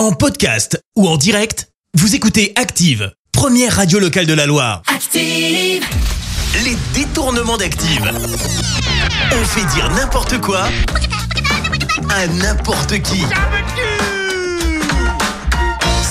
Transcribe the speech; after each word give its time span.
En 0.00 0.12
podcast 0.12 0.82
ou 0.96 1.06
en 1.06 1.18
direct, 1.18 1.68
vous 1.92 2.14
écoutez 2.14 2.54
Active, 2.56 3.12
première 3.32 3.76
radio 3.76 3.98
locale 3.98 4.24
de 4.24 4.32
la 4.32 4.46
Loire. 4.46 4.80
Active. 4.86 5.84
Les 6.64 6.74
détournements 6.94 7.58
d'Active. 7.58 8.10
On 9.30 9.44
fait 9.44 9.66
dire 9.74 9.90
n'importe 9.90 10.40
quoi 10.40 10.62
à 12.08 12.26
n'importe 12.28 13.02
qui. 13.02 13.22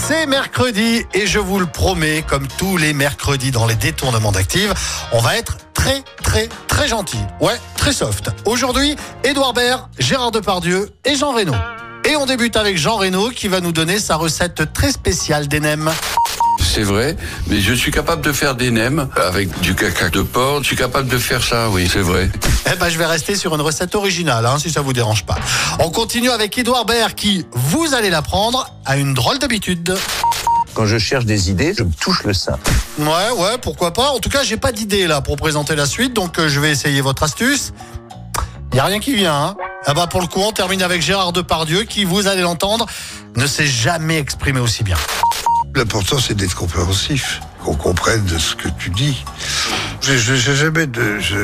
C'est 0.08 0.28
mercredi 0.28 1.02
et 1.16 1.26
je 1.26 1.40
vous 1.40 1.58
le 1.58 1.66
promets, 1.66 2.22
comme 2.22 2.48
tous 2.60 2.78
les 2.78 2.94
mercredis 2.94 3.50
dans 3.50 3.66
les 3.66 3.74
détournements 3.74 4.32
d'Active, 4.32 4.72
on 5.14 5.20
va 5.20 5.36
être 5.36 5.58
très 5.74 6.04
très 6.22 6.48
très 6.68 6.88
gentil. 6.88 7.26
Ouais, 7.42 7.60
très 7.76 7.94
soft. 7.94 8.30
Aujourd'hui, 8.46 8.96
Édouard 9.24 9.54
Baird, 9.54 9.90
Gérard 9.98 10.30
Depardieu 10.30 10.92
et 11.06 11.16
Jean 11.16 11.34
Reno. 11.34 11.56
Et 12.10 12.16
on 12.16 12.26
débute 12.26 12.58
avec 12.58 12.76
Jean 12.76 12.98
Reno 12.98 13.30
qui 13.30 13.48
va 13.48 13.62
nous 13.62 13.72
donner 13.72 14.00
sa 14.00 14.16
recette 14.16 14.74
très 14.74 14.92
spéciale 14.92 15.48
des 15.48 15.60
nems. 15.60 15.92
C'est 16.60 16.82
vrai, 16.82 17.16
mais 17.46 17.62
je 17.62 17.72
suis 17.72 17.92
capable 17.92 18.24
de 18.24 18.32
faire 18.32 18.56
des 18.56 18.72
nems 18.72 19.08
avec 19.16 19.60
du 19.60 19.76
caca 19.76 20.10
de 20.10 20.24
porc. 20.24 20.64
Je 20.64 20.70
suis 20.70 20.76
capable 20.76 21.08
de 21.08 21.20
faire 21.20 21.44
ça, 21.44 21.70
oui, 21.70 21.88
c'est 21.88 22.02
vrai. 22.02 22.32
Eh 22.66 22.76
ben, 22.78 22.90
je 22.90 22.98
vais 22.98 23.06
rester 23.06 23.36
sur 23.36 23.54
une 23.54 23.62
recette 23.62 23.94
originale, 23.94 24.48
hein, 24.48 24.58
si 24.58 24.72
ça 24.72 24.82
vous 24.82 24.92
dérange 24.92 25.24
pas. 25.24 25.38
On 25.78 25.92
continue 25.92 26.32
avec 26.32 26.58
Édouard 26.58 26.86
Baird 26.86 27.14
qui, 27.14 27.46
vous 27.54 27.94
allez 27.94 28.10
l'apprendre, 28.10 28.74
a 28.86 28.98
une 28.98 29.14
drôle 29.14 29.38
d'habitude. 29.38 29.96
Quand 30.74 30.88
je 30.88 30.98
cherche 30.98 31.26
des 31.26 31.52
idées, 31.52 31.76
je 31.78 31.84
me 31.84 31.92
touche 31.92 32.24
le 32.24 32.34
sein. 32.34 32.58
Ouais, 32.98 33.06
ouais, 33.38 33.60
pourquoi 33.62 33.94
pas. 33.94 34.10
En 34.10 34.20
tout 34.20 34.30
cas, 34.30 34.42
j'ai 34.42 34.58
pas 34.58 34.72
d'idée 34.72 35.06
là 35.06 35.22
pour 35.22 35.36
présenter 35.36 35.76
la 35.76 35.86
suite, 35.86 36.14
donc 36.14 36.40
euh, 36.40 36.50
je 36.50 36.60
vais 36.60 36.72
essayer 36.72 37.02
votre 37.02 37.22
astuce. 37.22 37.72
Y 38.74 38.80
a 38.80 38.86
rien 38.86 39.00
qui 39.00 39.14
vient. 39.14 39.36
Hein. 39.36 39.56
Ah 39.92 39.96
bah 39.96 40.06
pour 40.06 40.22
le 40.22 40.28
coup, 40.28 40.40
on 40.42 40.52
termine 40.52 40.84
avec 40.84 41.02
Gérard 41.02 41.34
Depardieu 41.34 41.82
qui, 41.82 42.04
vous 42.06 42.28
allez 42.28 42.44
l'entendre, 42.44 42.86
ne 43.36 43.48
s'est 43.48 43.66
jamais 43.66 44.20
exprimé 44.20 44.60
aussi 44.60 44.84
bien. 44.84 44.96
L'important, 45.74 46.20
c'est 46.20 46.36
d'être 46.36 46.54
compréhensif, 46.54 47.42
qu'on 47.66 47.74
comprenne 47.74 48.24
de 48.26 48.38
ce 48.38 48.54
que 48.54 48.68
tu 48.78 48.92
dis. 48.92 49.26
Je 50.04 50.16
je- 50.16 50.36
j'ai 50.36 50.56
jamais 50.56 50.86
de. 50.86 51.18
Je, 51.20 51.38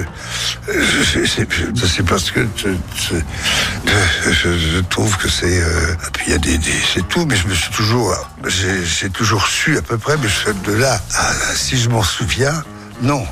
je, 0.68 1.26
c'est- 1.26 1.48
je 1.52 2.02
parce 2.04 2.30
que 2.30 2.48
je, 2.56 2.68
je, 3.10 4.32
je- 4.32 4.58
je 4.60 4.80
trouve 4.92 5.18
que 5.18 5.28
c'est. 5.28 5.60
euh, 5.64 5.94
et 5.94 6.12
puis 6.14 6.26
il 6.28 6.32
y 6.34 6.36
a 6.36 6.38
des, 6.38 6.60
des- 6.60 6.82
c'est 6.94 7.08
tout, 7.08 7.26
mais 7.26 7.36
je 7.38 7.48
me 7.48 7.56
suis 7.56 7.72
toujours. 7.72 8.14
J'ai 8.46 8.86
j'ai 8.86 9.10
toujours 9.10 9.48
su 9.48 9.76
à 9.76 9.82
peu 9.82 9.98
près, 9.98 10.18
mais 10.18 10.28
je, 10.30 10.52
de 10.70 10.78
là, 10.78 11.02
à- 11.18 11.34
si 11.56 11.80
je 11.80 11.90
m'en 11.90 12.04
souviens, 12.04 12.64
non. 13.02 13.26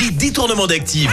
Les 0.00 0.10
détournements 0.10 0.66
d'Active. 0.66 1.12